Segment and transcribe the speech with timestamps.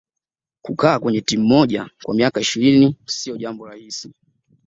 [0.61, 4.13] kukaa kwenye timu moja kwa miaka ishirini siyo jambo rahisi